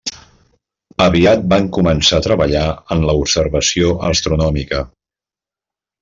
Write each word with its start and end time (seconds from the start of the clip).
Aviat 1.03 1.43
van 1.51 1.67
començar 1.77 2.21
a 2.21 2.25
treballar 2.29 2.63
en 2.95 3.03
l'observació 3.11 3.91
astronòmica. 4.11 4.81